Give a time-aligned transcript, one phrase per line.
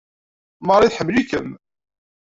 [0.67, 1.49] Marie tḥemmel-ikem!